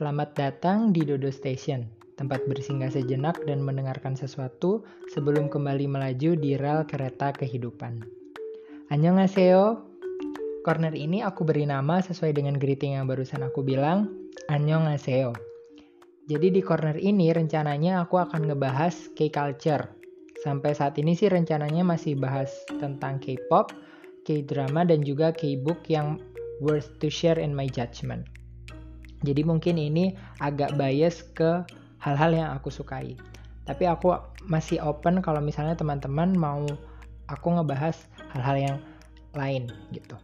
[0.00, 1.84] Selamat datang di Dodo Station,
[2.16, 4.80] tempat bersinggah sejenak dan mendengarkan sesuatu
[5.12, 8.00] sebelum kembali melaju di rel kereta kehidupan.
[8.88, 9.84] Annyeonghaseyo.
[10.64, 14.08] Corner ini aku beri nama sesuai dengan greeting yang barusan aku bilang,
[14.48, 15.36] Annyeonghaseyo.
[16.32, 19.84] Jadi di corner ini rencananya aku akan ngebahas K-culture.
[20.40, 22.48] Sampai saat ini sih rencananya masih bahas
[22.80, 23.76] tentang K-pop,
[24.24, 26.16] K-drama dan juga K-book yang
[26.64, 28.39] worth to share in my judgment.
[29.20, 31.64] Jadi mungkin ini agak bias ke
[32.00, 33.16] hal-hal yang aku sukai.
[33.68, 34.16] Tapi aku
[34.48, 36.64] masih open kalau misalnya teman-teman mau
[37.28, 37.94] aku ngebahas
[38.32, 38.76] hal-hal yang
[39.36, 40.16] lain gitu.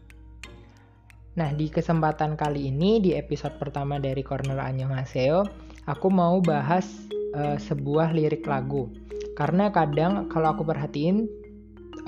[1.37, 5.45] Nah, di kesempatan kali ini di episode pertama dari Corner Annyeonghaseyo,
[5.85, 6.89] aku mau bahas
[7.37, 8.89] uh, sebuah lirik lagu.
[9.37, 11.29] Karena kadang kalau aku perhatiin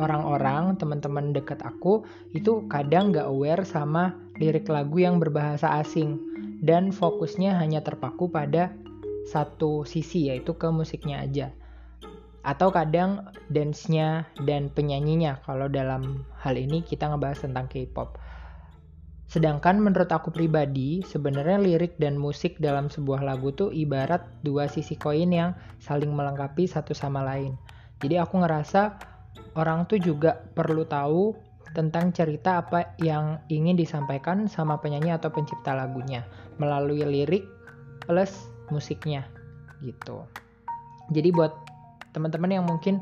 [0.01, 6.17] orang-orang, teman-teman dekat aku itu kadang gak aware sama lirik lagu yang berbahasa asing
[6.59, 8.75] dan fokusnya hanya terpaku pada
[9.29, 11.53] satu sisi yaitu ke musiknya aja
[12.49, 18.17] atau kadang dance-nya dan penyanyinya kalau dalam hal ini kita ngebahas tentang K-pop.
[19.29, 24.97] Sedangkan menurut aku pribadi, sebenarnya lirik dan musik dalam sebuah lagu tuh ibarat dua sisi
[24.97, 25.53] koin yang
[25.85, 27.53] saling melengkapi satu sama lain.
[28.01, 28.97] Jadi aku ngerasa
[29.53, 31.37] orang tuh juga perlu tahu
[31.77, 36.25] tentang cerita apa yang ingin disampaikan sama penyanyi atau pencipta lagunya
[36.57, 37.45] melalui lirik
[38.05, 39.25] plus musiknya
[39.85, 40.25] gitu.
[41.13, 41.53] Jadi buat
[42.13, 43.01] teman-teman yang mungkin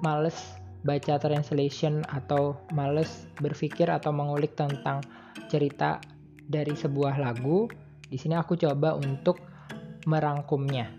[0.00, 0.36] males
[0.84, 5.00] baca translation atau males berpikir atau mengulik tentang
[5.48, 6.00] cerita
[6.44, 7.64] dari sebuah lagu,
[8.04, 9.40] di sini aku coba untuk
[10.04, 10.92] merangkumnya.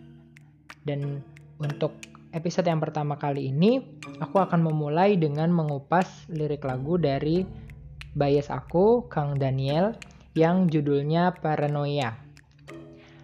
[0.86, 1.22] Dan
[1.62, 1.98] untuk
[2.36, 3.80] episode yang pertama kali ini,
[4.20, 7.48] aku akan memulai dengan mengupas lirik lagu dari
[8.12, 9.96] bias aku, Kang Daniel,
[10.36, 12.12] yang judulnya Paranoia.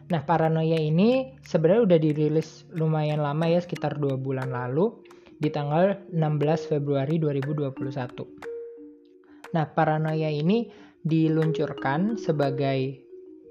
[0.08, 4.96] Nah, Paranoia ini sebenarnya udah dirilis lumayan lama ya, sekitar dua bulan lalu,
[5.44, 9.52] di tanggal 16 Februari 2021.
[9.52, 10.72] Nah, Paranoia ini
[11.04, 13.04] diluncurkan sebagai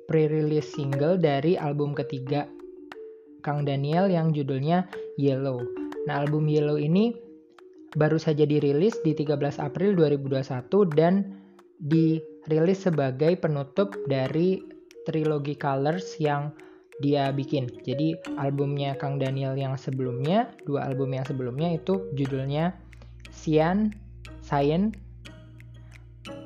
[0.09, 2.49] pre-release single dari album ketiga
[3.41, 4.87] Kang Daniel yang judulnya
[5.17, 5.65] Yellow.
[6.07, 7.13] Nah, album Yellow ini
[7.99, 10.47] baru saja dirilis di 13 April 2021
[10.95, 11.35] dan
[11.81, 14.63] dirilis sebagai penutup dari
[15.09, 16.55] trilogi Colors yang
[17.01, 17.67] dia bikin.
[17.83, 22.77] Jadi albumnya Kang Daniel yang sebelumnya, dua album yang sebelumnya itu judulnya
[23.33, 23.89] Cyan,
[24.45, 24.93] Cyan,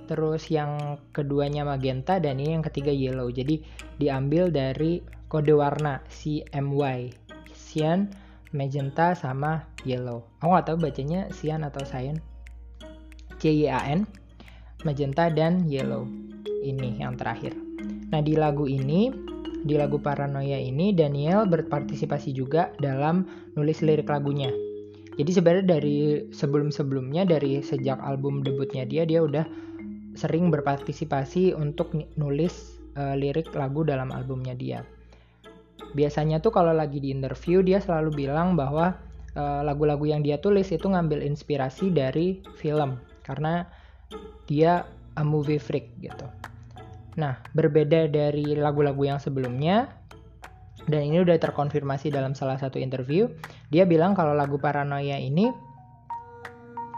[0.06, 3.28] terus yang keduanya Magenta dan ini yang ketiga Yellow.
[3.34, 3.66] Jadi
[3.98, 5.02] diambil dari
[5.34, 7.10] kode warna CMY
[7.50, 8.06] cyan
[8.54, 10.30] magenta sama yellow.
[10.38, 12.22] Aku nggak tahu bacanya cyan atau cyan.
[13.42, 14.06] C Y A N
[14.86, 16.06] magenta dan yellow.
[16.62, 17.50] Ini yang terakhir.
[18.14, 19.10] Nah di lagu ini
[19.66, 23.26] di lagu Paranoia ini Daniel berpartisipasi juga dalam
[23.58, 24.54] nulis lirik lagunya.
[25.18, 25.98] Jadi sebenarnya dari
[26.30, 29.42] sebelum-sebelumnya dari sejak album debutnya dia dia udah
[30.14, 34.86] sering berpartisipasi untuk nulis uh, lirik lagu dalam albumnya dia
[35.94, 38.98] biasanya tuh kalau lagi di interview dia selalu bilang bahwa
[39.32, 43.64] eh, lagu-lagu uh, yang dia tulis itu ngambil inspirasi dari film karena
[44.44, 44.84] dia
[45.14, 46.26] a movie freak gitu.
[47.14, 49.86] Nah, berbeda dari lagu-lagu yang sebelumnya
[50.90, 53.30] dan ini udah terkonfirmasi dalam salah satu interview,
[53.72, 55.48] dia bilang kalau lagu Paranoia ini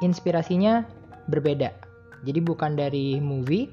[0.03, 0.83] inspirasinya
[1.31, 1.71] berbeda.
[2.27, 3.71] Jadi bukan dari movie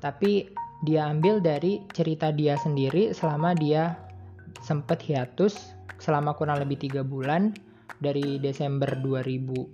[0.00, 0.48] tapi
[0.80, 4.00] dia ambil dari cerita dia sendiri selama dia
[4.60, 7.54] sempat hiatus selama kurang lebih tiga bulan
[8.02, 9.70] dari Desember 2019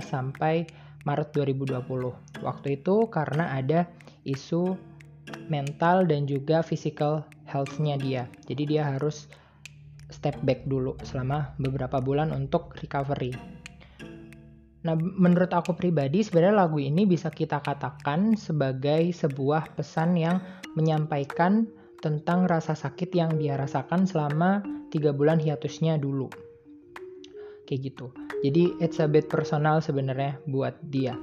[0.00, 0.66] sampai
[1.02, 2.42] Maret 2020.
[2.42, 3.86] Waktu itu karena ada
[4.22, 4.74] isu
[5.50, 8.22] mental dan juga physical health-nya dia.
[8.46, 9.26] Jadi dia harus
[10.12, 13.32] step back dulu selama beberapa bulan untuk recovery.
[14.82, 20.42] Nah, menurut aku pribadi sebenarnya lagu ini bisa kita katakan sebagai sebuah pesan yang
[20.74, 21.70] menyampaikan
[22.02, 24.60] tentang rasa sakit yang dia rasakan selama
[24.90, 26.26] tiga bulan hiatusnya dulu.
[27.64, 28.06] Kayak gitu.
[28.42, 31.14] Jadi it's a bit personal sebenarnya buat dia.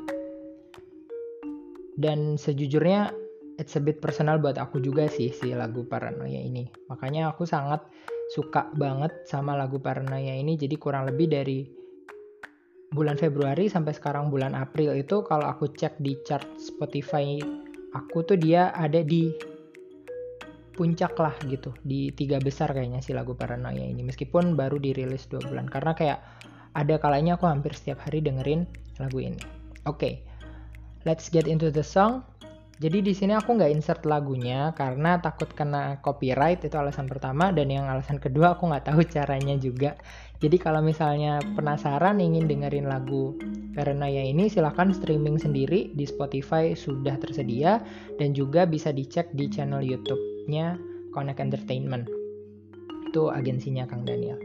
[2.00, 3.12] Dan sejujurnya
[3.60, 6.72] it's a bit personal buat aku juga sih si lagu Paranoia ini.
[6.88, 7.84] Makanya aku sangat
[8.32, 10.56] suka banget sama lagu Paranoia ini.
[10.56, 11.60] Jadi kurang lebih dari
[12.90, 17.38] bulan Februari sampai sekarang bulan April itu kalau aku cek di chart Spotify
[17.94, 19.30] aku tuh dia ada di
[20.80, 21.76] puncak lah gitu.
[21.84, 24.00] Di tiga besar kayaknya si lagu Paranoia ini.
[24.00, 25.68] Meskipun baru dirilis dua bulan.
[25.68, 26.24] Karena kayak
[26.72, 28.64] ada kalanya aku hampir setiap hari dengerin
[29.04, 29.36] lagu ini.
[29.84, 30.14] Oke, okay,
[31.04, 32.24] let's get into the song.
[32.80, 37.52] jadi di sini aku nggak insert lagunya karena takut kena copyright itu alasan pertama.
[37.52, 40.00] Dan yang alasan kedua aku nggak tahu caranya juga.
[40.40, 43.36] Jadi kalau misalnya penasaran ingin dengerin lagu
[43.76, 47.84] Paranoia ini silahkan streaming sendiri di Spotify sudah tersedia.
[48.16, 49.84] Dan juga bisa dicek di channel
[50.50, 50.82] YouTube-nya
[51.14, 52.06] Connect Entertainment.
[53.10, 54.42] Itu agensinya Kang Daniel.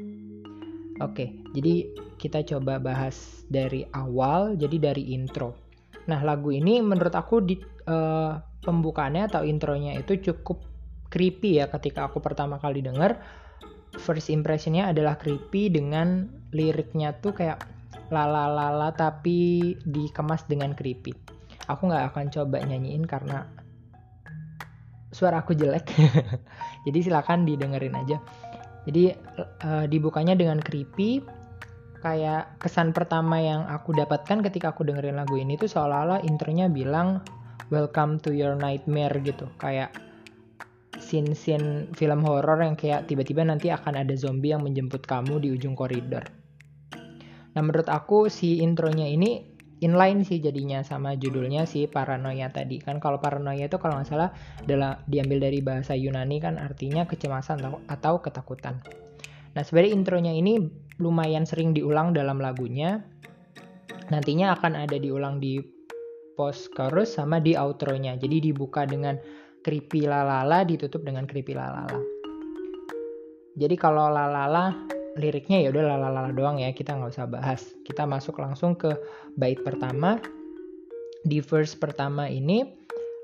[1.00, 1.90] Oke, jadi
[2.20, 5.56] kita coba bahas dari awal, jadi dari intro.
[6.06, 7.56] Nah, lagu ini menurut aku di
[7.88, 10.60] uh, pembukaannya atau intronya itu cukup
[11.08, 13.16] creepy ya ketika aku pertama kali denger.
[13.96, 17.64] First impressionnya adalah creepy dengan liriknya tuh kayak
[18.12, 21.16] lala lala tapi dikemas dengan creepy.
[21.66, 23.63] Aku nggak akan coba nyanyiin karena
[25.14, 25.86] suara aku jelek.
[26.90, 28.18] Jadi silakan didengerin aja.
[28.84, 29.14] Jadi
[29.64, 31.22] uh, dibukanya dengan creepy
[32.04, 37.24] kayak kesan pertama yang aku dapatkan ketika aku dengerin lagu ini tuh seolah-olah intronya bilang
[37.72, 39.88] welcome to your nightmare gitu kayak
[41.00, 45.72] scene-scene film horor yang kayak tiba-tiba nanti akan ada zombie yang menjemput kamu di ujung
[45.72, 46.28] koridor.
[47.54, 53.02] Nah menurut aku si intronya ini inline sih jadinya sama judulnya si paranoia tadi kan
[53.02, 54.30] kalau paranoia itu kalau nggak salah
[54.62, 58.78] adalah diambil dari bahasa Yunani kan artinya kecemasan atau, ketakutan.
[59.54, 60.58] Nah, sebenarnya intronya ini
[60.98, 63.02] lumayan sering diulang dalam lagunya.
[64.10, 65.62] Nantinya akan ada diulang di
[66.34, 68.18] post chorus sama di outro-nya.
[68.18, 69.14] Jadi dibuka dengan
[69.62, 72.02] creepy lalala, ditutup dengan creepy lalala.
[73.54, 74.74] Jadi kalau lalala
[75.19, 77.61] liriknya ya udah lalala doang ya, kita nggak usah bahas.
[77.83, 78.95] Kita masuk langsung ke
[79.35, 80.17] bait pertama.
[81.25, 82.63] Di verse pertama ini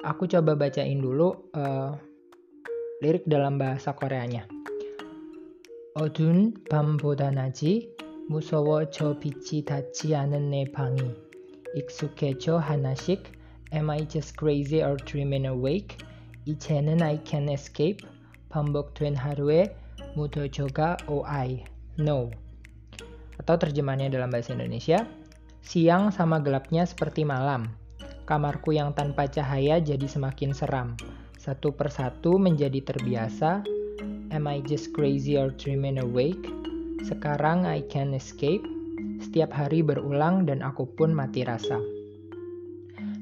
[0.04, 1.96] aku coba bacain dulu uh,
[3.00, 4.46] lirik dalam bahasa Koreanya.
[5.96, 7.96] 어두운 밤보다 나지
[8.28, 11.00] 무서워 저 빛이 닿지 않은 내 방이
[11.74, 13.24] 익숙해져 하나씩
[13.74, 15.98] Am I just crazy or dreaming awake?
[16.46, 18.06] 이제는 I can escape
[18.50, 19.76] 반복된 하루에
[20.16, 21.24] 묻어져가 oh
[22.01, 22.33] Know
[23.41, 25.09] atau terjemahannya dalam bahasa Indonesia
[25.65, 27.73] siang sama gelapnya seperti malam
[28.29, 30.97] kamarku yang tanpa cahaya jadi semakin seram
[31.41, 33.65] satu persatu menjadi terbiasa
[34.31, 36.47] Am I just crazy or dreaming awake?
[37.03, 38.63] Sekarang I can escape.
[39.19, 41.83] Setiap hari berulang dan aku pun mati rasa.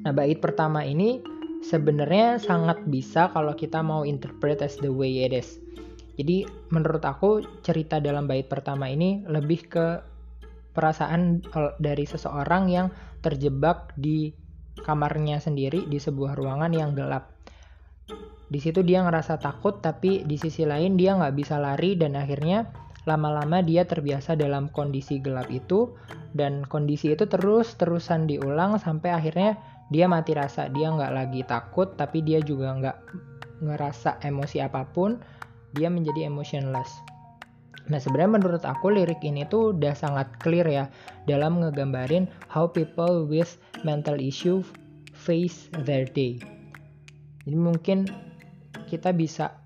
[0.04, 1.24] Nah, bait pertama ini
[1.64, 5.56] sebenarnya sangat bisa kalau kita mau interpret as the way it is.
[6.18, 6.42] Jadi
[6.74, 9.86] menurut aku cerita dalam bait pertama ini lebih ke
[10.74, 11.46] perasaan
[11.78, 12.90] dari seseorang yang
[13.22, 14.34] terjebak di
[14.82, 17.38] kamarnya sendiri di sebuah ruangan yang gelap.
[18.50, 22.66] Di situ dia ngerasa takut tapi di sisi lain dia nggak bisa lari dan akhirnya
[23.06, 25.94] lama-lama dia terbiasa dalam kondisi gelap itu.
[26.34, 29.58] Dan kondisi itu terus-terusan diulang sampai akhirnya
[29.90, 30.66] dia mati rasa.
[30.66, 32.98] Dia nggak lagi takut tapi dia juga nggak
[33.62, 35.18] ngerasa emosi apa pun
[35.76, 36.88] dia menjadi emotionless
[37.88, 40.84] Nah sebenarnya menurut aku lirik ini tuh udah sangat clear ya
[41.24, 44.60] dalam ngegambarin how people with mental issue
[45.16, 46.36] face their day.
[47.48, 48.04] Jadi mungkin
[48.92, 49.56] kita bisa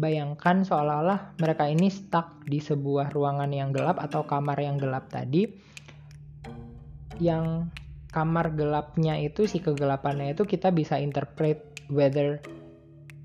[0.00, 5.44] bayangkan seolah-olah mereka ini stuck di sebuah ruangan yang gelap atau kamar yang gelap tadi
[7.20, 7.68] yang
[8.08, 11.60] kamar gelapnya itu si kegelapannya itu kita bisa interpret
[11.92, 12.40] whether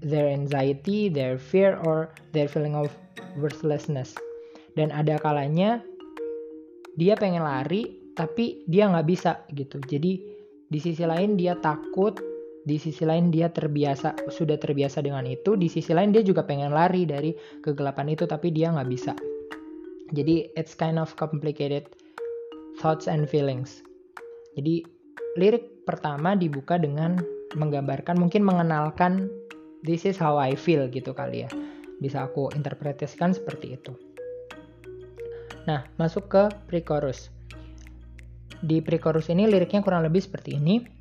[0.05, 2.93] their anxiety, their fear or their feeling of
[3.41, 4.13] worthlessness.
[4.77, 5.81] Dan ada kalanya
[6.95, 9.81] dia pengen lari tapi dia nggak bisa gitu.
[9.89, 10.21] Jadi
[10.69, 12.17] di sisi lain dia takut
[12.65, 16.73] di sisi lain dia terbiasa sudah terbiasa dengan itu di sisi lain dia juga pengen
[16.73, 17.29] lari dari
[17.61, 19.13] kegelapan itu tapi dia nggak bisa
[20.17, 21.85] jadi it's kind of complicated
[22.81, 23.85] thoughts and feelings
[24.57, 24.81] jadi
[25.37, 27.21] lirik pertama dibuka dengan
[27.53, 29.29] menggambarkan mungkin mengenalkan
[29.85, 31.49] this is how I feel gitu kali ya
[32.01, 33.93] bisa aku interpretasikan seperti itu
[35.69, 37.29] nah masuk ke pre-chorus
[38.65, 40.95] di pre-chorus ini liriknya kurang lebih seperti ini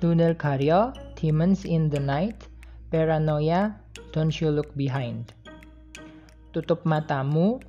[0.00, 2.48] Tunnel Karya, Demons in the Night,
[2.88, 3.76] Paranoia,
[4.16, 5.28] Don't You Look Behind.
[6.56, 7.60] Tutup matamu,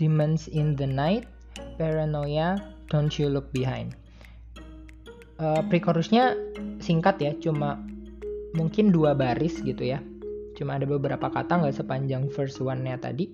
[0.00, 1.28] Demons in the Night,
[1.76, 2.56] Paranoia,
[2.88, 3.92] Don't You Look Behind.
[5.36, 6.32] Uh, Pre-chorusnya
[6.80, 7.76] singkat ya, cuma
[8.54, 10.02] mungkin dua baris gitu ya.
[10.58, 13.30] Cuma ada beberapa kata nggak sepanjang verse one-nya tadi.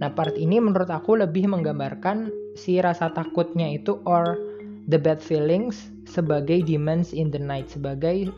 [0.00, 4.38] Nah part ini menurut aku lebih menggambarkan si rasa takutnya itu or
[4.90, 8.30] the bad feelings sebagai demons in the night, sebagai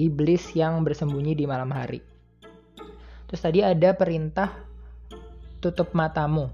[0.00, 2.00] iblis yang bersembunyi di malam hari.
[3.28, 4.52] Terus tadi ada perintah
[5.62, 6.52] tutup matamu.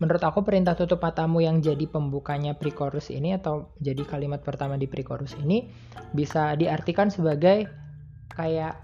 [0.00, 4.88] Menurut aku perintah tutup matamu yang jadi pembukanya pre-chorus ini atau jadi kalimat pertama di
[4.88, 5.68] pre-chorus ini
[6.16, 7.68] bisa diartikan sebagai
[8.34, 8.78] kayak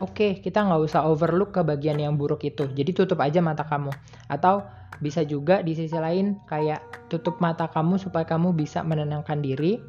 [0.00, 3.64] oke okay, kita nggak usah overlook ke bagian yang buruk itu jadi tutup aja mata
[3.66, 3.92] kamu.
[4.28, 4.64] Atau
[5.02, 9.82] bisa juga di sisi lain kayak tutup mata kamu supaya kamu bisa menenangkan diri.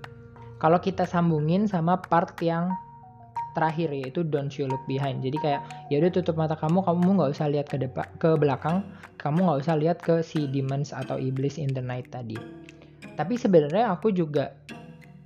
[0.57, 2.71] Kalau kita sambungin sama part yang
[3.53, 5.21] terakhir yaitu don't you look behind.
[5.21, 5.61] Jadi kayak
[5.93, 8.81] ya udah tutup mata kamu kamu nggak usah lihat ke depan ke belakang
[9.21, 12.35] kamu nggak usah lihat ke si demons atau iblis in the night tadi.
[13.13, 14.57] Tapi sebenarnya aku juga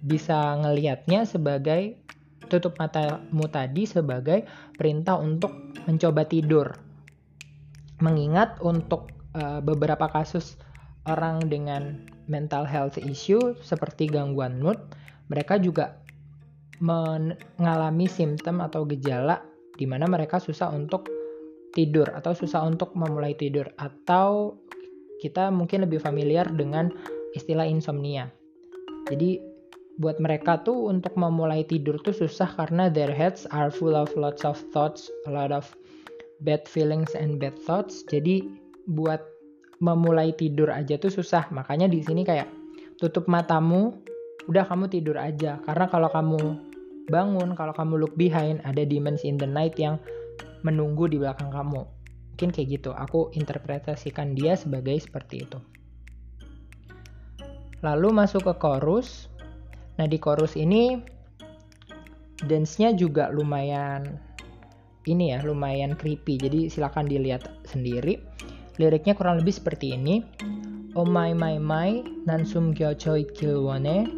[0.03, 1.97] bisa ngelihatnya sebagai
[2.47, 5.53] tutup matamu tadi sebagai perintah untuk
[5.85, 6.73] mencoba tidur
[7.99, 10.57] mengingat untuk uh, beberapa kasus
[11.07, 14.77] orang dengan mental health issue seperti gangguan mood
[15.27, 15.99] mereka juga
[16.77, 19.41] mengalami simptom atau gejala
[19.77, 21.09] di mana mereka susah untuk
[21.73, 24.57] tidur atau susah untuk memulai tidur atau
[25.21, 26.93] kita mungkin lebih familiar dengan
[27.33, 28.29] istilah insomnia.
[29.09, 29.41] Jadi
[29.97, 34.45] buat mereka tuh untuk memulai tidur tuh susah karena their heads are full of lots
[34.45, 35.65] of thoughts, a lot of
[36.45, 38.05] bad feelings and bad thoughts.
[38.05, 38.45] Jadi
[38.85, 39.21] buat
[39.81, 41.49] memulai tidur aja tuh susah.
[41.49, 42.49] Makanya di sini kayak
[43.01, 43.93] tutup matamu,
[44.45, 45.57] udah kamu tidur aja.
[45.65, 46.41] Karena kalau kamu
[47.09, 49.97] bangun, kalau kamu look behind, ada demons in the night yang
[50.61, 51.85] menunggu di belakang kamu.
[52.37, 55.57] Mungkin kayak gitu, aku interpretasikan dia sebagai seperti itu.
[57.81, 59.29] Lalu masuk ke chorus.
[59.97, 60.97] Nah di chorus ini
[62.45, 64.21] dance-nya juga lumayan
[65.07, 66.37] ini ya, lumayan creepy.
[66.37, 68.19] Jadi silakan dilihat sendiri.
[68.77, 70.21] Liriknya kurang lebih seperti ini.
[70.93, 74.09] Oh my my my, nan sumgyo choi kilwone,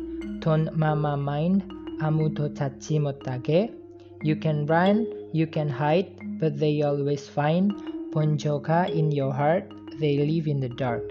[0.43, 1.63] ton mama mind,
[2.03, 3.71] amu to tachi motage.
[4.19, 6.11] You can run, you can hide,
[6.43, 7.71] but they always find
[8.11, 11.07] ponjoka in your heart, they live in the dark.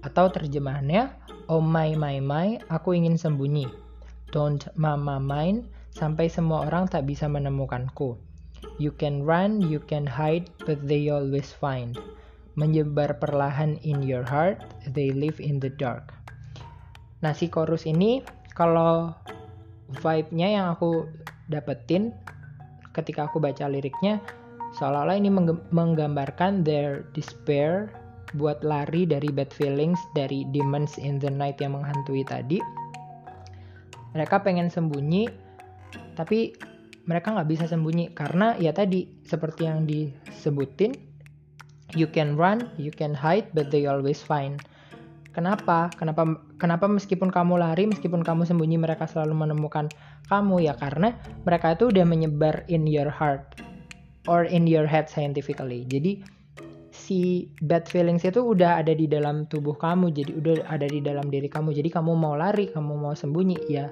[0.00, 1.19] Atau terjemahannya,
[1.50, 3.66] Oh my my my, aku ingin sembunyi.
[4.30, 8.14] Don't mama mine, sampai semua orang tak bisa menemukanku.
[8.78, 11.98] You can run, you can hide, but they always find.
[12.54, 14.62] Menyebar perlahan in your heart,
[14.94, 16.14] they live in the dark.
[17.18, 18.22] Nah, si chorus ini
[18.54, 19.10] kalau
[20.06, 21.10] vibe-nya yang aku
[21.50, 22.14] dapetin
[22.94, 24.22] ketika aku baca liriknya
[24.78, 25.34] seolah-olah ini
[25.74, 27.90] menggambarkan their despair
[28.36, 32.62] buat lari dari bad feelings dari demons in the night yang menghantui tadi
[34.14, 35.30] mereka pengen sembunyi
[36.14, 36.54] tapi
[37.06, 40.94] mereka nggak bisa sembunyi karena ya tadi seperti yang disebutin
[41.98, 44.62] you can run you can hide but they always find
[45.30, 45.94] Kenapa?
[45.94, 46.26] Kenapa
[46.58, 49.86] kenapa meskipun kamu lari, meskipun kamu sembunyi mereka selalu menemukan
[50.26, 51.14] kamu ya karena
[51.46, 53.62] mereka itu udah menyebar in your heart
[54.26, 55.86] or in your head scientifically.
[55.86, 56.26] Jadi
[57.10, 61.26] si bad feelings itu udah ada di dalam tubuh kamu, jadi udah ada di dalam
[61.26, 61.74] diri kamu.
[61.74, 63.90] Jadi kamu mau lari, kamu mau sembunyi ya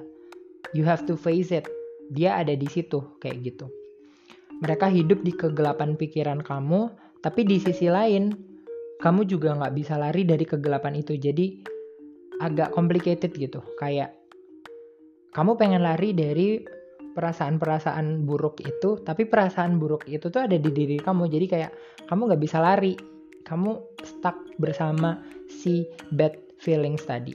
[0.71, 1.67] you have to face it.
[2.15, 3.67] Dia ada di situ kayak gitu.
[4.63, 8.31] Mereka hidup di kegelapan pikiran kamu, tapi di sisi lain
[8.99, 11.63] kamu juga nggak bisa lari dari kegelapan itu jadi
[12.43, 14.15] agak complicated gitu kayak
[15.31, 16.59] kamu pengen lari dari
[17.13, 21.29] perasaan-perasaan buruk itu tapi perasaan buruk itu tuh ada di diri kamu.
[21.29, 21.71] Jadi kayak
[22.07, 22.93] kamu nggak bisa lari.
[23.39, 27.33] Kamu stuck bersama si bad feelings tadi.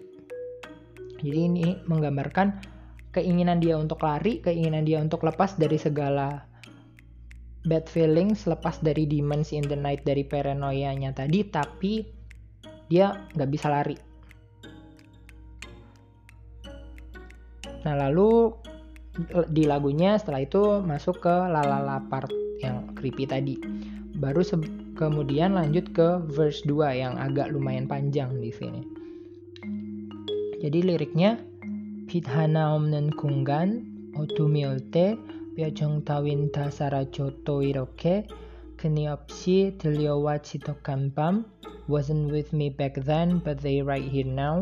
[1.24, 2.74] Jadi ini menggambarkan
[3.14, 6.44] keinginan dia untuk lari keinginan dia untuk lepas dari segala
[7.64, 12.04] bad feelings lepas dari demons in the night dari paranoianya tadi tapi
[12.90, 13.96] dia nggak bisa lari.
[17.84, 18.52] Nah lalu
[19.51, 22.31] di lagunya setelah itu masuk ke lalala part
[22.63, 23.55] yang creepy tadi
[24.19, 24.43] baru
[24.95, 28.81] kemudian lanjut ke verse 2 yang agak lumayan panjang di sini
[30.59, 31.39] jadi liriknya
[32.09, 33.85] Pithana omnen kungan
[34.17, 35.15] otumiolte
[35.59, 38.25] 뼈정 따윈 다 사라졌도 이렇게
[38.77, 41.43] 끊임없이 들려와 지독한 밤
[41.89, 44.61] Wasn't with me back then but they right here now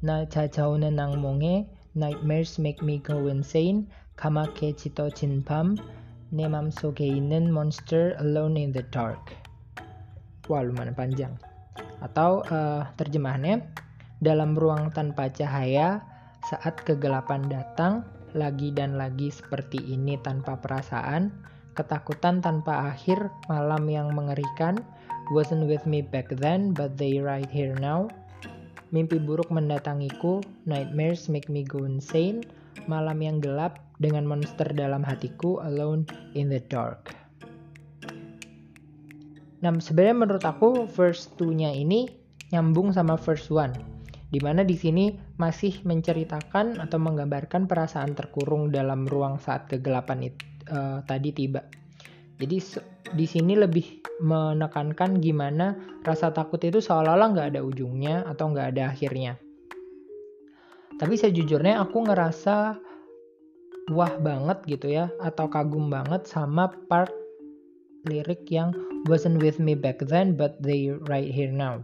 [0.00, 8.58] 날 찾아오는 악몽에 Nightmares make me go insane 까맣게 짙어진 밤내 맘속에 있는 monster alone
[8.58, 9.34] in the dark
[10.48, 11.34] Wah lumayan panjang
[12.02, 13.62] Atau uh, terjemahannya
[14.18, 16.02] Dalam ruang tanpa cahaya
[16.46, 18.06] saat kegelapan datang
[18.36, 21.32] lagi dan lagi seperti ini tanpa perasaan,
[21.72, 24.80] ketakutan tanpa akhir, malam yang mengerikan,
[25.32, 28.08] wasn't with me back then, but they right here now.
[28.93, 32.45] Mimpi buruk mendatangiku, nightmares make me go insane,
[32.85, 36.05] malam yang gelap dengan monster dalam hatiku, alone
[36.37, 37.17] in the dark.
[39.65, 42.05] Nah, sebenarnya menurut aku verse 2-nya ini
[42.53, 43.73] nyambung sama verse 1.
[44.29, 45.09] Di mana di sini
[45.41, 51.65] masih menceritakan atau menggambarkan perasaan terkurung dalam ruang saat kegelapan itu, uh, tadi tiba.
[52.41, 52.57] Jadi
[53.13, 58.83] di sini lebih menekankan gimana rasa takut itu seolah-olah nggak ada ujungnya atau nggak ada
[58.89, 59.37] akhirnya.
[60.97, 62.77] Tapi sejujurnya aku ngerasa
[63.91, 67.11] wah banget gitu ya atau kagum banget sama part
[68.07, 68.71] lirik yang
[69.11, 71.83] wasn't with me back then but they right here now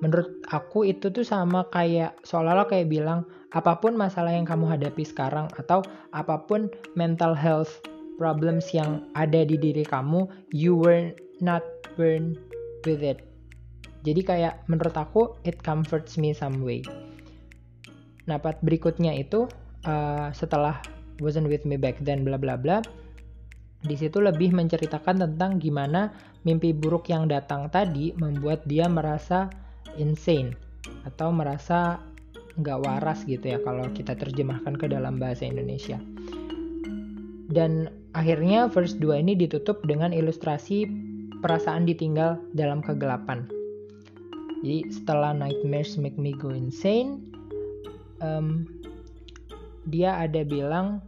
[0.00, 5.02] menurut aku itu tuh sama kayak seolah-olah kayak bilang apa pun masalah yang kamu hadapi
[5.02, 5.82] sekarang atau
[6.14, 7.82] apa pun mental health
[8.18, 12.34] problems yang ada di diri kamu you were not born
[12.84, 13.22] with it
[14.02, 16.82] jadi kayak menurut aku it comforts me some way
[18.28, 19.48] nah part berikutnya itu
[19.88, 20.82] uh, setelah
[21.22, 22.82] wasn't with me back then bla bla bla
[23.78, 26.10] di situ lebih menceritakan tentang gimana
[26.42, 29.46] mimpi buruk yang datang tadi membuat dia merasa
[29.94, 30.58] insane
[31.06, 32.02] atau merasa
[32.58, 36.02] nggak waras gitu ya kalau kita terjemahkan ke dalam bahasa Indonesia.
[37.48, 40.88] Dan akhirnya verse 2 ini ditutup dengan ilustrasi
[41.40, 43.46] perasaan ditinggal dalam kegelapan.
[44.62, 47.30] Jadi setelah nightmares make me go insane,
[48.18, 48.66] um,
[49.86, 50.98] dia ada bilang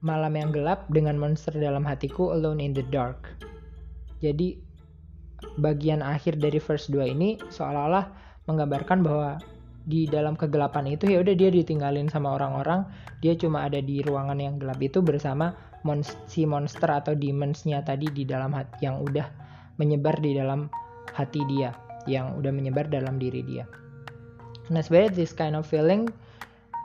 [0.00, 3.36] malam yang gelap dengan monster dalam hatiku alone in the dark.
[4.24, 4.56] Jadi
[5.60, 8.08] bagian akhir dari verse 2 ini seolah-olah
[8.48, 9.36] menggambarkan bahwa
[9.86, 12.82] di dalam kegelapan itu ya udah dia ditinggalin sama orang-orang.
[13.22, 15.54] Dia cuma ada di ruangan yang gelap itu bersama
[15.86, 19.30] mon si monster atau demonsnya tadi di dalam hati yang udah
[19.78, 20.66] menyebar di dalam
[21.14, 21.70] hati dia
[22.10, 23.62] yang udah menyebar dalam diri dia.
[24.74, 26.10] Nah sebenarnya this kind of feeling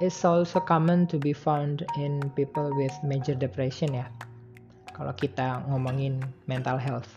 [0.05, 4.05] is also common to be found in people with major depression ya.
[4.93, 7.09] Kalau kita ngomongin mental health.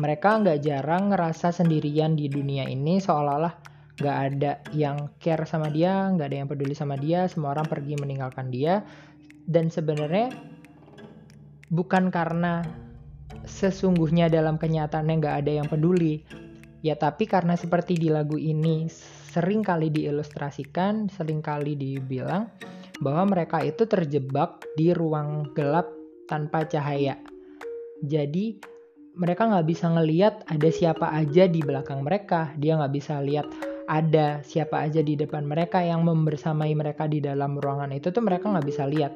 [0.00, 6.08] Mereka nggak jarang ngerasa sendirian di dunia ini seolah-olah nggak ada yang care sama dia,
[6.12, 8.80] nggak ada yang peduli sama dia, semua orang pergi meninggalkan dia.
[9.44, 10.32] Dan sebenarnya
[11.68, 12.64] bukan karena
[13.44, 16.24] sesungguhnya dalam kenyataannya nggak ada yang peduli,
[16.80, 18.86] ya tapi karena seperti di lagu ini
[19.32, 22.48] sering kali diilustrasikan, sering kali dibilang
[23.02, 25.90] bahwa mereka itu terjebak di ruang gelap
[26.30, 27.18] tanpa cahaya.
[28.04, 28.60] Jadi
[29.18, 32.54] mereka nggak bisa ngeliat ada siapa aja di belakang mereka.
[32.56, 37.60] Dia nggak bisa lihat ada siapa aja di depan mereka yang membersamai mereka di dalam
[37.60, 39.12] ruangan itu tuh mereka nggak bisa lihat.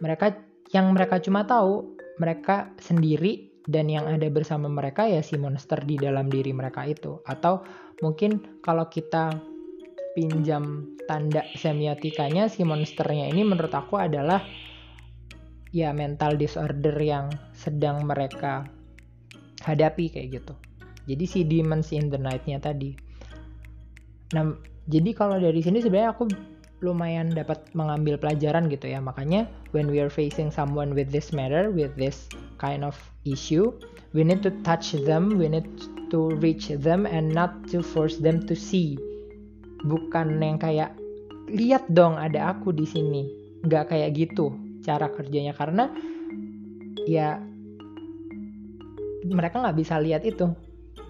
[0.00, 0.26] Mereka
[0.72, 6.00] yang mereka cuma tahu mereka sendiri dan yang ada bersama mereka ya si monster di
[6.00, 7.20] dalam diri mereka itu.
[7.28, 7.60] Atau
[8.00, 9.36] mungkin kalau kita
[10.16, 14.40] pinjam tanda semiotikanya si monsternya ini menurut aku adalah
[15.68, 18.64] ya mental disorder yang sedang mereka
[19.68, 20.54] hadapi kayak gitu.
[21.04, 23.07] Jadi si demons in the night-nya tadi.
[24.36, 24.56] Nah,
[24.88, 26.28] jadi kalau dari sini sebenarnya aku
[26.84, 29.02] lumayan dapat mengambil pelajaran gitu ya.
[29.02, 32.94] Makanya when we are facing someone with this matter, with this kind of
[33.26, 33.72] issue,
[34.14, 35.66] we need to touch them, we need
[36.08, 38.96] to reach them and not to force them to see.
[39.84, 40.94] Bukan yang kayak
[41.50, 43.26] lihat dong ada aku di sini.
[43.66, 44.54] Nggak kayak gitu
[44.86, 45.90] cara kerjanya karena
[47.04, 47.42] ya
[49.26, 50.54] mereka nggak bisa lihat itu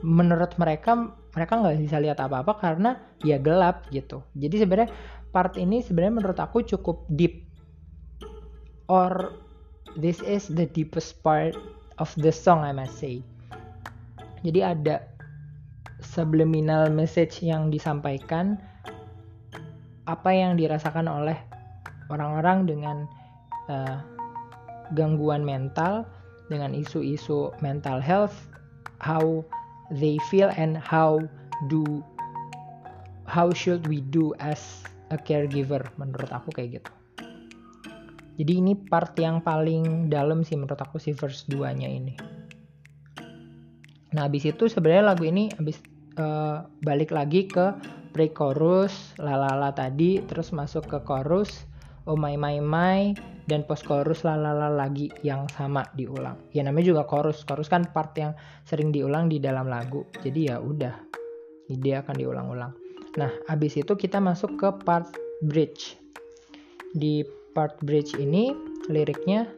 [0.01, 4.27] menurut mereka mereka nggak bisa lihat apa-apa karena ya gelap gitu.
[4.35, 4.91] Jadi sebenarnya
[5.31, 7.47] part ini sebenarnya menurut aku cukup deep.
[8.91, 9.39] Or
[9.95, 11.55] this is the deepest part
[12.03, 13.23] of the song I must say.
[14.43, 15.07] Jadi ada
[16.03, 18.59] subliminal message yang disampaikan
[20.09, 21.37] apa yang dirasakan oleh
[22.09, 22.97] orang-orang dengan
[23.69, 24.01] uh,
[24.97, 26.09] gangguan mental
[26.49, 28.49] dengan isu-isu mental health
[29.05, 29.45] how
[29.93, 31.21] they feel and how
[31.67, 32.05] do
[33.29, 36.93] how should we do as a caregiver menurut aku kayak gitu.
[38.39, 42.15] Jadi ini part yang paling dalam sih menurut aku si verse 2 nya ini.
[44.15, 45.83] Nah abis itu sebenarnya lagu ini abis
[46.17, 47.75] uh, balik lagi ke
[48.15, 51.69] pre-chorus lalala tadi terus masuk ke chorus
[52.09, 53.13] oh my my my
[53.49, 56.37] dan post chorus lalala lagi yang sama diulang.
[56.53, 57.49] Ya namanya juga chorus.
[57.49, 58.37] Chorus kan part yang
[58.69, 60.05] sering diulang di dalam lagu.
[60.21, 60.93] Jadi ya udah.
[61.69, 62.73] Ide akan diulang-ulang.
[63.17, 65.09] Nah, abis itu kita masuk ke part
[65.41, 65.97] bridge.
[66.93, 67.25] Di
[67.57, 68.53] part bridge ini
[68.93, 69.49] liriknya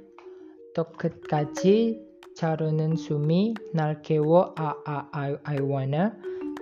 [0.75, 1.99] toket kaji
[2.39, 6.15] carunen sumi nalkewo a a i i aiwana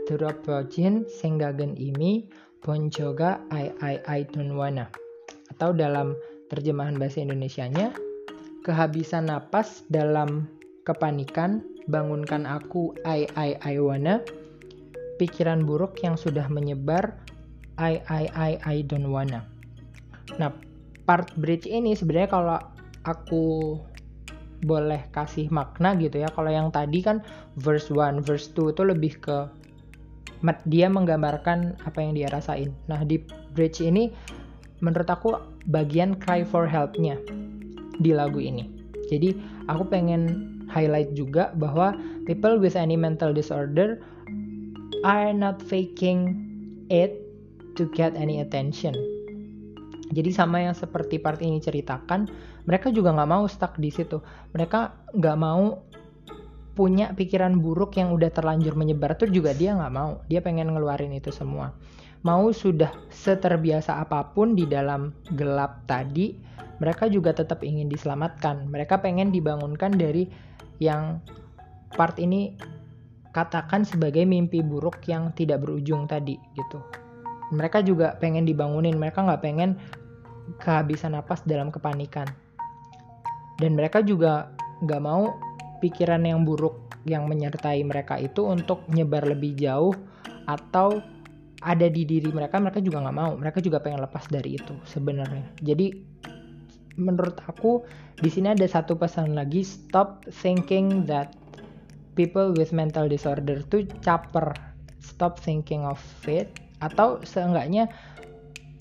[0.09, 2.25] turapojin senggagen imi
[2.65, 3.69] bonjoga i
[4.09, 4.89] i don't wanna
[5.55, 6.17] atau dalam
[6.49, 7.93] terjemahan bahasa Indonesianya
[8.65, 10.49] kehabisan napas dalam
[10.85, 14.21] kepanikan bangunkan aku I I I wanna
[15.17, 17.17] pikiran buruk yang sudah menyebar
[17.81, 19.45] I I I I don't wanna.
[20.37, 20.53] Nah,
[21.09, 22.59] part bridge ini sebenarnya kalau
[23.09, 23.77] aku
[24.67, 26.29] boleh kasih makna gitu ya.
[26.35, 27.23] Kalau yang tadi kan
[27.57, 29.39] verse 1, verse 2 itu lebih ke
[30.67, 32.71] dia menggambarkan apa yang dia rasain.
[32.87, 33.23] Nah, di
[33.55, 34.11] bridge ini
[34.81, 35.39] menurut aku
[35.69, 37.19] bagian cry for help-nya
[37.99, 38.67] di lagu ini.
[39.09, 39.35] Jadi,
[39.67, 41.97] aku pengen highlight juga bahwa
[42.29, 43.99] people with any mental disorder
[45.03, 46.37] are not faking
[46.93, 47.17] it
[47.79, 48.93] to get any attention.
[50.09, 52.29] Jadi sama yang seperti part ini ceritakan,
[52.65, 54.25] mereka juga nggak mau stuck di situ.
[54.57, 55.85] Mereka nggak mau
[56.73, 60.25] punya pikiran buruk yang udah terlanjur menyebar tuh juga dia nggak mau.
[60.31, 61.77] Dia pengen ngeluarin itu semua.
[62.27, 66.35] Mau sudah seterbiasa apa pun di dalam gelap tadi,
[66.83, 68.67] mereka juga tetap ingin diselamatkan.
[68.67, 70.27] Mereka pengen dibangunkan dari
[70.83, 71.23] yang
[71.95, 72.55] part ini
[73.31, 76.83] katakan sebagai mimpi buruk yang tidak berujung tadi gitu.
[77.55, 79.79] Mereka juga pengen dibangunin, mereka nggak pengen
[80.59, 82.27] kehabisan napas dalam kepanikan.
[83.59, 84.51] Dan mereka juga
[84.83, 85.35] nggak mau
[85.79, 89.95] pikiran yang buruk yang menyertai mereka itu untuk nyebar lebih jauh
[90.45, 91.01] atau
[91.59, 93.35] ada di diri mereka, mereka juga nggak mau.
[93.35, 95.47] Mereka juga pengen lepas dari itu sebenarnya.
[95.59, 95.91] Jadi
[96.99, 97.83] menurut aku
[98.19, 101.35] di sini ada satu pesan lagi stop thinking that
[102.19, 104.51] people with mental disorder tuh caper
[104.99, 106.51] stop thinking of it
[106.83, 107.87] atau seenggaknya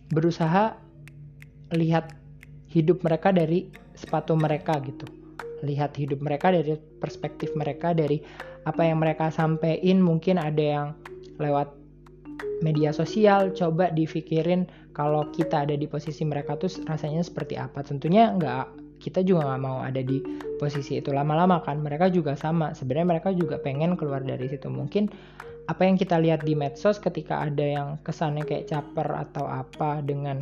[0.10, 0.74] berusaha
[1.78, 2.18] lihat
[2.74, 5.06] hidup mereka dari sepatu mereka gitu
[5.62, 8.22] lihat hidup mereka dari perspektif mereka dari
[8.66, 10.88] apa yang mereka sampaikan mungkin ada yang
[11.38, 11.77] lewat
[12.62, 14.66] media sosial coba difikirin
[14.98, 17.86] kalau kita ada di posisi mereka tuh rasanya seperti apa.
[17.86, 18.66] Tentunya nggak
[18.98, 20.18] kita juga nggak mau ada di
[20.58, 21.78] posisi itu lama-lama kan.
[21.82, 22.74] Mereka juga sama.
[22.74, 24.68] Sebenarnya mereka juga pengen keluar dari situ.
[24.74, 25.10] Mungkin
[25.68, 30.42] apa yang kita lihat di medsos ketika ada yang kesannya kayak caper atau apa dengan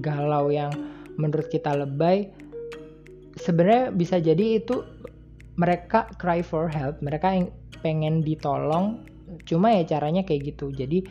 [0.00, 0.72] galau yang
[1.20, 2.28] menurut kita lebay
[3.36, 4.82] sebenarnya bisa jadi itu
[5.60, 7.00] mereka cry for help.
[7.04, 7.46] Mereka yang
[7.84, 9.04] pengen ditolong
[9.46, 10.70] cuma ya caranya kayak gitu.
[10.70, 11.06] Jadi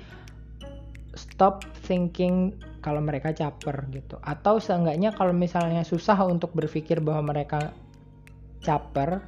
[1.16, 4.20] stop thinking kalau mereka caper gitu.
[4.22, 7.74] Atau seenggaknya kalau misalnya susah untuk berpikir bahwa mereka
[8.62, 9.26] caper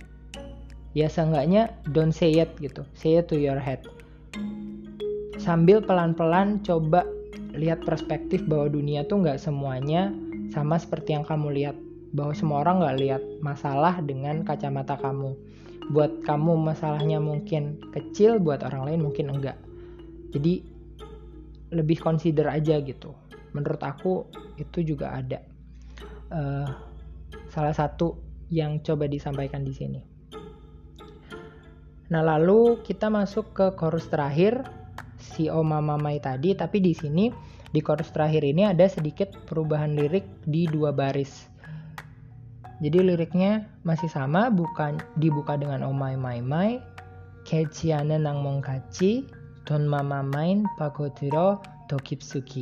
[0.94, 2.86] ya seenggaknya don't say it gitu.
[2.94, 3.82] Say it to your head.
[5.42, 7.08] Sambil pelan-pelan coba
[7.58, 10.14] lihat perspektif bahwa dunia tuh nggak semuanya
[10.54, 11.78] sama seperti yang kamu lihat.
[12.16, 15.36] Bahwa semua orang nggak lihat masalah dengan kacamata kamu
[15.88, 19.56] buat kamu masalahnya mungkin kecil buat orang lain mungkin enggak.
[20.36, 20.64] Jadi
[21.72, 23.16] lebih consider aja gitu.
[23.56, 24.28] Menurut aku
[24.60, 25.40] itu juga ada.
[26.28, 26.68] Uh,
[27.48, 28.20] salah satu
[28.52, 30.02] yang coba disampaikan di sini.
[32.08, 34.64] Nah lalu kita masuk ke chorus terakhir
[35.20, 36.56] si Oma Mamai tadi.
[36.56, 37.32] Tapi di sini
[37.72, 41.57] di chorus terakhir ini ada sedikit perubahan lirik di dua baris
[42.78, 46.78] jadi liriknya masih sama, bukan dibuka dengan oh mai mai,
[47.42, 49.26] kejiane nang mongkachi,
[49.66, 51.58] don mama main pagodiro
[51.90, 52.62] dokipsuki.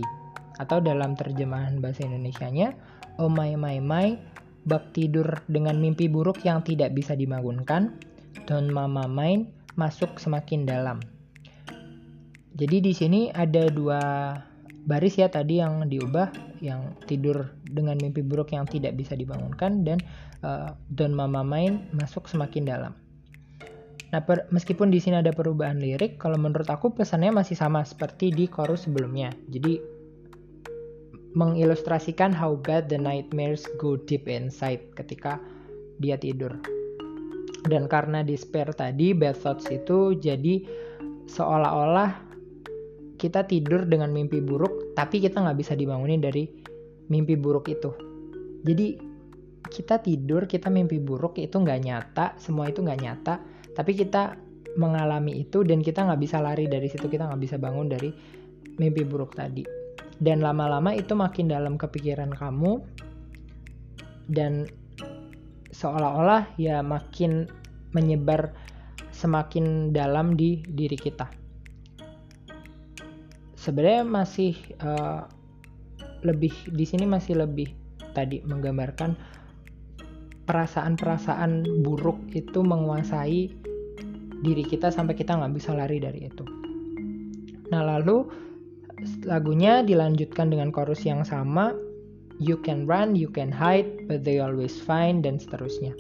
[0.56, 2.72] Atau dalam terjemahan bahasa Indonesia-nya,
[3.20, 4.16] oh mai mai,
[4.64, 8.00] bak tidur dengan mimpi buruk yang tidak bisa dibangunkan,
[8.48, 11.04] don mama main masuk semakin dalam.
[12.56, 14.32] Jadi di sini ada dua
[14.86, 16.30] baris ya tadi yang diubah
[16.62, 19.98] yang tidur dengan mimpi buruk yang tidak bisa dibangunkan dan
[20.46, 22.94] uh, don mama main masuk semakin dalam.
[24.14, 28.32] Nah, per, meskipun di sini ada perubahan lirik, kalau menurut aku pesannya masih sama seperti
[28.32, 29.34] di chorus sebelumnya.
[29.52, 29.82] Jadi
[31.36, 35.42] mengilustrasikan how bad the nightmares go deep inside ketika
[36.00, 36.56] dia tidur.
[37.66, 40.64] Dan karena despair tadi, bad thoughts itu jadi
[41.28, 42.25] seolah-olah
[43.26, 46.46] kita tidur dengan mimpi buruk, tapi kita nggak bisa dibangunin dari
[47.10, 47.90] mimpi buruk itu.
[48.62, 49.02] Jadi
[49.66, 53.42] kita tidur, kita mimpi buruk itu nggak nyata, semua itu nggak nyata,
[53.74, 54.38] tapi kita
[54.78, 58.14] mengalami itu dan kita nggak bisa lari dari situ, kita nggak bisa bangun dari
[58.78, 59.66] mimpi buruk tadi.
[60.22, 62.78] Dan lama-lama itu makin dalam kepikiran kamu
[64.30, 64.70] dan
[65.74, 67.50] seolah-olah ya makin
[67.92, 68.54] menyebar
[69.12, 71.45] semakin dalam di diri kita
[73.66, 74.54] sebenarnya masih
[74.86, 75.26] uh,
[76.22, 77.74] lebih di sini masih lebih
[78.14, 79.18] tadi menggambarkan
[80.46, 83.50] perasaan-perasaan buruk itu menguasai
[84.46, 86.46] diri kita sampai kita nggak bisa lari dari itu.
[87.74, 88.30] Nah lalu
[89.26, 91.74] lagunya dilanjutkan dengan chorus yang sama,
[92.38, 95.98] you can run, you can hide, but they always find dan seterusnya.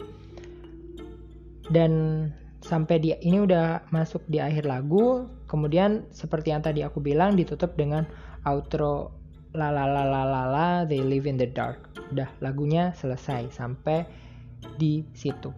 [1.74, 2.30] Dan
[2.66, 7.78] sampai di ini udah masuk di akhir lagu kemudian seperti yang tadi aku bilang ditutup
[7.78, 8.10] dengan
[8.42, 9.14] outro
[9.56, 11.80] la la la la la la they live in the dark.
[12.12, 14.04] Udah lagunya selesai sampai
[14.76, 15.50] di situ.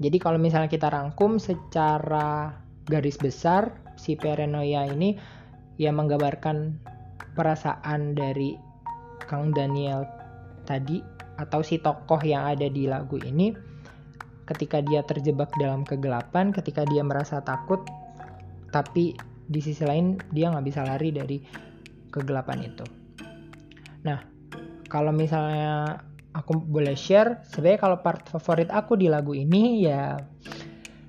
[0.00, 2.56] Jadi kalau misalnya kita rangkum secara
[2.88, 5.14] garis besar si paranoia ini
[5.78, 6.80] ya menggambarkan
[7.36, 8.56] perasaan dari
[9.22, 10.08] Kang Daniel
[10.66, 10.98] tadi
[11.38, 13.71] atau si tokoh yang ada di lagu ini
[14.46, 17.84] ketika dia terjebak dalam kegelapan, ketika dia merasa takut,
[18.74, 19.14] tapi
[19.46, 21.38] di sisi lain dia nggak bisa lari dari
[22.08, 22.84] kegelapan itu.
[24.02, 24.18] Nah,
[24.88, 26.00] kalau misalnya
[26.32, 30.16] aku boleh share, sebenarnya kalau part favorit aku di lagu ini ya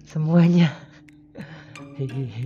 [0.04, 0.72] semuanya.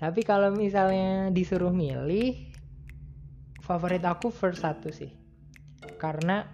[0.00, 2.50] Tapi kalau misalnya disuruh milih,
[3.60, 5.12] favorit aku first satu sih.
[6.00, 6.48] Karena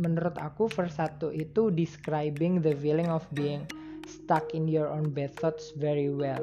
[0.00, 3.68] menurut aku verse 1 itu describing the feeling of being
[4.08, 6.42] stuck in your own bad thoughts very well.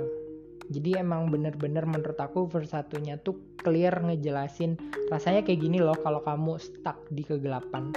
[0.69, 4.77] Jadi emang bener-bener menurut aku verse satunya tuh clear ngejelasin
[5.09, 7.89] rasanya kayak gini loh kalau kamu stuck di kegelapan.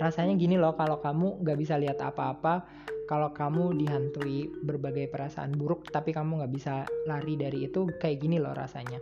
[0.00, 2.64] Rasanya gini loh kalau kamu gak bisa lihat apa-apa,
[3.04, 8.40] kalau kamu dihantui berbagai perasaan buruk tapi kamu gak bisa lari dari itu kayak gini
[8.40, 8.96] loh rasanya.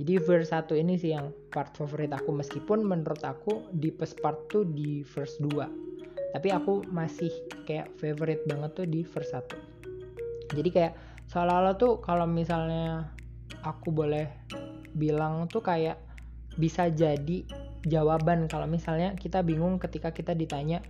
[0.00, 4.64] Jadi verse 1 ini sih yang part favorit aku meskipun menurut aku deepest part tuh
[4.64, 6.32] di verse 2.
[6.32, 7.28] Tapi aku masih
[7.68, 10.56] kayak favorite banget tuh di verse 1.
[10.56, 10.96] Jadi kayak
[11.28, 13.12] seolah-olah tuh kalau misalnya
[13.60, 14.24] aku boleh
[14.96, 16.00] bilang tuh kayak
[16.56, 17.44] bisa jadi
[17.84, 20.80] jawaban kalau misalnya kita bingung ketika kita ditanya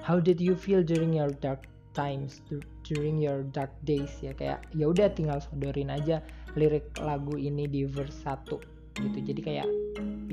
[0.00, 2.40] how did you feel during your dark times
[2.82, 6.24] during your dark days ya kayak ya udah tinggal sodorin aja
[6.56, 9.18] lirik lagu ini di verse 1 gitu.
[9.20, 9.68] Jadi kayak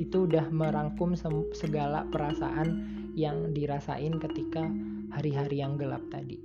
[0.00, 1.14] itu udah merangkum
[1.52, 4.66] segala perasaan yang dirasain ketika
[5.14, 6.40] hari-hari yang gelap tadi.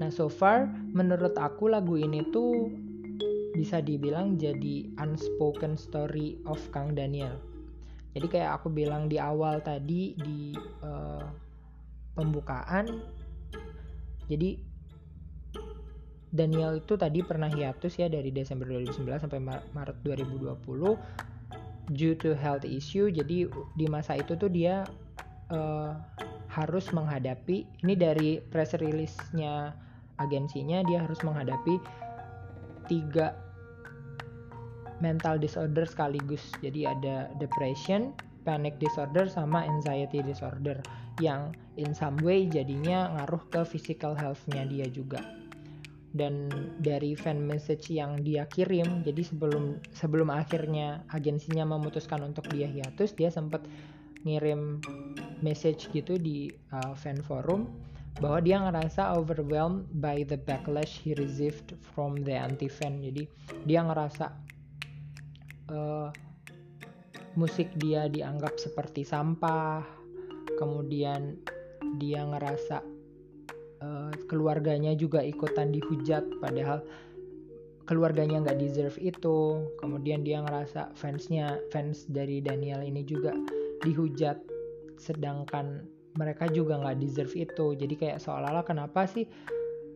[0.00, 2.72] Nah so far menurut aku lagu ini tuh
[3.54, 7.38] bisa dibilang jadi unspoken story of Kang Daniel.
[8.14, 11.26] Jadi kayak aku bilang di awal tadi di uh,
[12.14, 12.86] pembukaan
[14.30, 14.56] jadi
[16.34, 19.38] Daniel itu tadi pernah hiatus ya dari Desember 2019 sampai
[19.70, 23.06] Maret 2020 due to health issue.
[23.06, 23.46] Jadi
[23.78, 24.82] di masa itu tuh dia
[25.54, 25.94] uh,
[26.50, 29.78] harus menghadapi ini dari press release-nya
[30.18, 31.78] agensinya dia harus menghadapi
[32.90, 33.38] tiga
[34.98, 36.42] mental disorder sekaligus.
[36.58, 38.10] Jadi ada depression,
[38.42, 40.82] panic disorder sama anxiety disorder
[41.22, 45.22] yang in some way jadinya ngaruh ke physical health-nya dia juga
[46.14, 46.46] dan
[46.78, 53.18] dari fan message yang dia kirim jadi sebelum sebelum akhirnya agensinya memutuskan untuk dia hiatus
[53.18, 53.66] dia sempat
[54.22, 54.78] ngirim
[55.42, 57.66] message gitu di uh, fan forum
[58.22, 63.26] bahwa dia ngerasa overwhelmed by the backlash he received from the anti fan jadi
[63.66, 64.30] dia ngerasa
[65.74, 66.08] uh,
[67.34, 69.82] musik dia dianggap seperti sampah
[70.54, 71.34] kemudian
[71.98, 72.93] dia ngerasa
[73.84, 76.80] Eh, keluarganya juga ikutan dihujat padahal
[77.84, 79.68] keluarganya nggak deserve itu.
[79.76, 83.36] Kemudian dia ngerasa fansnya fans dari Daniel ini juga
[83.84, 84.40] dihujat
[84.96, 85.84] sedangkan
[86.16, 87.76] mereka juga nggak deserve itu.
[87.76, 89.28] Jadi kayak seolah-olah kenapa sih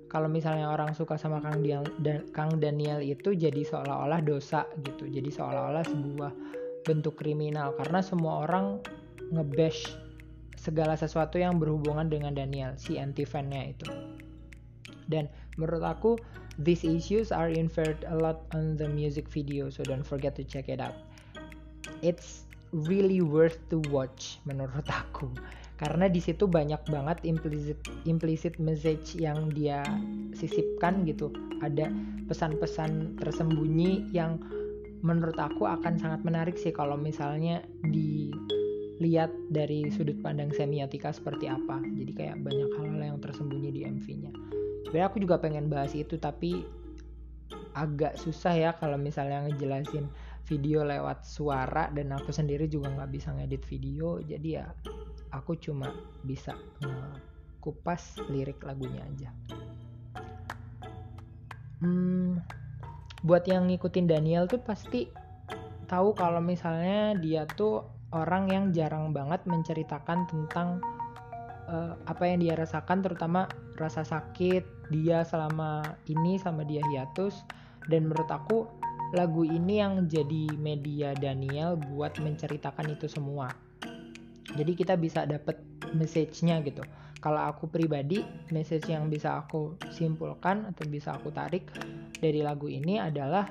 [0.08, 5.08] kalau misalnya orang suka sama Kang Daniel, dan, Kang Daniel itu jadi seolah-olah dosa gitu.
[5.08, 6.32] Jadi seolah-olah sebuah
[6.84, 7.76] bentuk kriminal.
[7.76, 8.80] Karena semua orang
[9.32, 10.07] ngebash
[10.58, 13.86] segala sesuatu yang berhubungan dengan Daniel, si anti fan-nya itu.
[15.08, 16.10] Dan menurut aku,
[16.60, 20.66] these issues are inferred a lot on the music video, so don't forget to check
[20.66, 20.98] it out.
[22.02, 25.32] It's really worth to watch menurut aku
[25.78, 29.86] karena di situ banyak banget implicit implicit message yang dia
[30.34, 31.30] sisipkan gitu
[31.62, 31.86] ada
[32.26, 34.42] pesan-pesan tersembunyi yang
[35.06, 38.34] menurut aku akan sangat menarik sih kalau misalnya di
[38.98, 41.78] lihat dari sudut pandang semiotika seperti apa.
[41.94, 44.32] Jadi kayak banyak hal-hal yang tersembunyi di MV-nya
[44.88, 46.64] sebenarnya aku juga pengen bahas itu tapi
[47.76, 50.08] agak susah ya kalau misalnya ngejelasin
[50.48, 54.16] video lewat suara dan aku sendiri juga nggak bisa ngedit video.
[54.24, 54.72] Jadi ya
[55.28, 55.92] aku cuma
[56.24, 56.56] bisa
[57.60, 59.30] kupas lirik lagunya aja.
[61.84, 62.40] Hmm,
[63.20, 65.04] buat yang ngikutin Daniel tuh pasti
[65.84, 70.80] tahu kalau misalnya dia tuh orang yang jarang banget menceritakan tentang
[71.68, 77.44] uh, apa yang dia rasakan terutama rasa sakit dia selama ini sama dia hiatus.
[77.88, 78.68] Dan menurut aku
[79.16, 83.48] lagu ini yang jadi media Daniel buat menceritakan itu semua.
[84.56, 85.60] Jadi kita bisa dapet
[85.96, 86.84] message-nya gitu.
[87.18, 88.22] Kalau aku pribadi
[88.54, 91.66] message yang bisa aku simpulkan atau bisa aku tarik
[92.20, 93.48] dari lagu ini adalah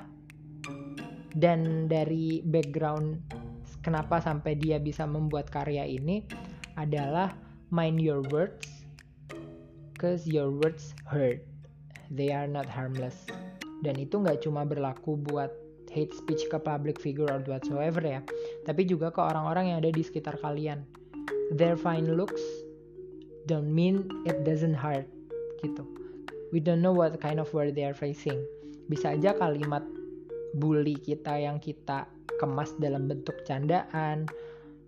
[1.36, 3.37] dan dari background
[3.82, 6.24] kenapa sampai dia bisa membuat karya ini
[6.78, 7.34] adalah
[7.72, 8.86] mind your words
[9.98, 11.42] cause your words hurt
[12.12, 13.26] they are not harmless
[13.82, 15.50] dan itu nggak cuma berlaku buat
[15.88, 18.20] hate speech ke public figure or whatsoever ya
[18.64, 20.84] tapi juga ke orang-orang yang ada di sekitar kalian
[21.56, 22.42] their fine looks
[23.48, 25.08] don't mean it doesn't hurt
[25.64, 25.82] gitu.
[26.52, 28.40] We don't know what kind of word they are facing.
[28.88, 29.84] Bisa aja kalimat
[30.56, 34.28] bully kita yang kita kemas dalam bentuk candaan,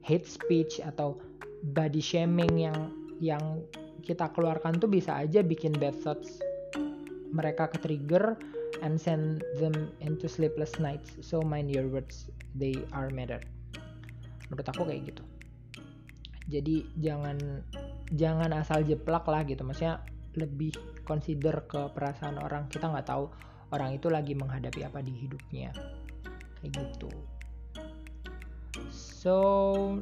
[0.04, 1.16] hate speech atau
[1.72, 2.78] body shaming yang
[3.20, 3.64] yang
[4.00, 6.40] kita keluarkan tuh bisa aja bikin bad thoughts
[7.30, 8.36] mereka ke trigger
[8.82, 11.14] and send them into sleepless nights.
[11.20, 13.38] So mind your words, they are matter.
[14.48, 15.22] Menurut aku kayak gitu.
[16.50, 17.62] Jadi jangan
[18.10, 20.02] jangan asal jeplak lah gitu maksudnya
[20.34, 20.74] lebih
[21.06, 23.30] consider ke perasaan orang kita nggak tahu
[23.70, 25.70] orang itu lagi menghadapi apa di hidupnya
[26.58, 27.10] kayak gitu
[29.20, 30.00] so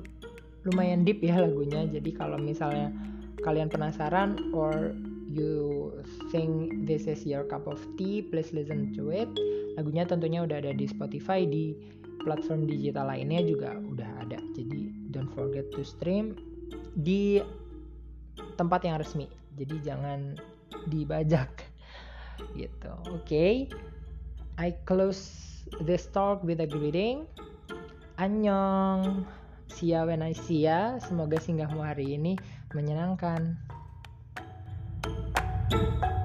[0.62, 1.82] lumayan deep ya lagunya.
[1.90, 2.94] Jadi kalau misalnya
[3.42, 4.94] kalian penasaran or
[5.26, 5.90] you
[6.30, 9.26] think this is your cup of tea please listen to it.
[9.74, 11.74] Lagunya tentunya udah ada di Spotify di
[12.22, 14.38] platform digital lainnya juga udah ada.
[14.54, 16.38] Jadi don't forget to stream
[16.94, 17.42] di
[18.54, 19.26] tempat yang resmi.
[19.58, 20.38] Jadi jangan
[20.86, 21.66] dibajak.
[22.54, 22.92] Gitu.
[23.10, 23.26] Oke.
[23.26, 23.54] Okay.
[24.58, 25.30] I close
[25.86, 27.26] this talk with a greeting
[28.18, 29.22] Annyeong.
[29.70, 30.98] Sia when I see ya.
[30.98, 32.34] Semoga singgahmu hari ini
[32.74, 33.54] menyenangkan.
[35.68, 36.17] thank you